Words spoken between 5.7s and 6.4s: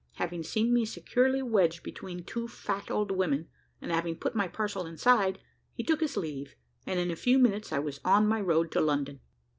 he took his